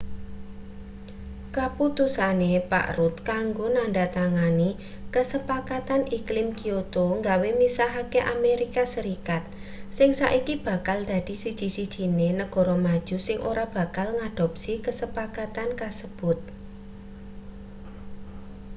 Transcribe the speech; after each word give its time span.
kaputusane 1.57 2.53
pak 2.71 2.85
rudd 2.97 3.17
kanggo 3.29 3.65
nandhatangani 3.75 4.69
kasepakatan 5.15 6.01
iklim 6.17 6.47
kyoto 6.59 7.05
gawe 7.27 7.49
misahke 7.61 8.19
amerika 8.35 8.83
serikat 8.95 9.43
sing 9.97 10.09
saiki 10.21 10.53
bakal 10.67 10.97
dadi 11.11 11.35
siji-sijine 11.43 12.27
negara 12.41 12.75
maju 12.85 13.17
sing 13.27 13.37
ora 13.51 13.65
bakal 13.77 14.07
ngadopsi 14.17 14.73
kasepakatan 14.85 15.69
kasebut 15.81 16.39